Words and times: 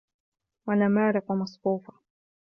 وَنَمَارِقُ 0.67 1.31
مَصْفُوفَةٌ 1.31 1.93